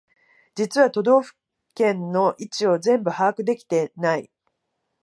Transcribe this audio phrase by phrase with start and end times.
[0.55, 1.35] 実は都道府
[1.75, 4.31] 県の位置を全部把握できてない